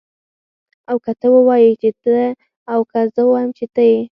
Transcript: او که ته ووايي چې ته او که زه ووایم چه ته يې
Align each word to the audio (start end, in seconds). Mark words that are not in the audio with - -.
او 0.89 0.97
که 1.05 1.11
ته 1.19 1.27
ووايي 1.33 1.71
چې 1.81 1.89
ته 2.01 2.17
او 2.73 2.79
که 2.91 2.99
زه 3.13 3.21
ووایم 3.23 3.51
چه 3.57 3.65
ته 3.73 3.83
يې 3.91 3.99